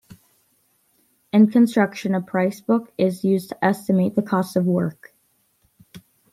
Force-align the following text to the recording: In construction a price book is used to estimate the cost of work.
In 1.31 1.51
construction 1.51 2.15
a 2.15 2.21
price 2.23 2.59
book 2.59 2.91
is 2.97 3.23
used 3.23 3.49
to 3.49 3.63
estimate 3.63 4.15
the 4.15 4.23
cost 4.23 4.55
of 4.55 4.65
work. 4.65 5.13